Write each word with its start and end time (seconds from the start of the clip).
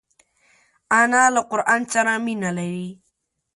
انا 1.01 1.23
له 1.35 1.41
قران 1.51 1.81
سره 1.93 2.13
مینه 2.25 2.49
لري 2.57 2.89